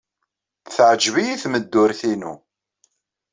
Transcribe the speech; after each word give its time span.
Teɛjeb-iyi 0.75 1.35
tmeddurt-inu. 1.43 2.33